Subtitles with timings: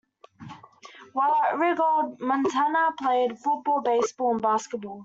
[1.13, 4.99] While at Ringgold, Montana played football, baseball, and basketball.